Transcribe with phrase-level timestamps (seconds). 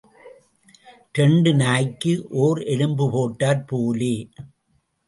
[1.13, 2.13] இரண்டு நாய்க்கு
[2.45, 4.15] ஓர் எலும்பு போட்டாற் போலே.